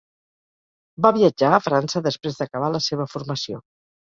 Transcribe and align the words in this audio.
Va 1.05 1.11
viatjar 1.17 1.51
a 1.57 1.59
França 1.67 2.01
després 2.09 2.41
d'acabar 2.41 2.71
la 2.79 2.83
seva 2.89 3.09
formació. 3.15 3.63